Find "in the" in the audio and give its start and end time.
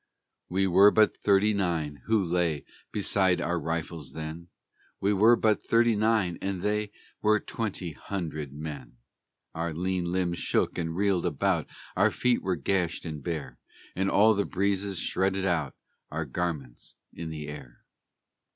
17.13-17.47